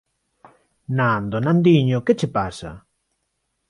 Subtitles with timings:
[0.97, 2.71] _Nando, Nandiño, ¿que che pasa?